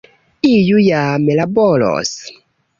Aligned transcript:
Iu 0.51 0.79
jam 0.85 1.29
laboros! 1.43 2.17